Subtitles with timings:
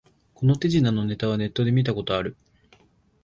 [0.33, 2.35] この手品のネタはネットで見たことある